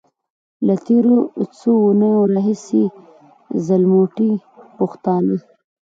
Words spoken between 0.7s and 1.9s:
تېرو څو